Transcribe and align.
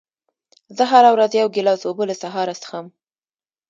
زه 0.77 0.83
هره 0.91 1.09
ورځ 1.15 1.31
یو 1.39 1.47
ګیلاس 1.55 1.81
اوبه 1.85 2.03
له 2.09 2.15
سهاره 2.21 2.53
څښم. 2.61 2.85